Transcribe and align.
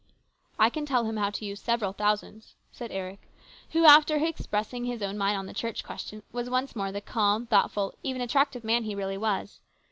"I 0.57 0.71
can 0.71 0.87
tell 0.87 1.05
him 1.05 1.17
how 1.17 1.29
to 1.29 1.45
use 1.45 1.61
several 1.61 1.93
thousands," 1.93 2.55
said 2.71 2.91
Eric, 2.91 3.29
who, 3.69 3.85
after 3.85 4.15
expressing 4.15 4.85
his 4.85 5.03
own 5.03 5.15
mind 5.15 5.37
on 5.37 5.45
the 5.45 5.53
Church 5.53 5.83
question, 5.83 6.23
was 6.31 6.49
once 6.49 6.75
more 6.75 6.91
the 6.91 7.01
calm, 7.01 7.45
thoughtful, 7.45 7.93
cvni 8.03 8.23
attractive 8.23 8.63
man 8.63 8.85
he 8.85 8.95
really 8.95 9.19
was. 9.19 9.61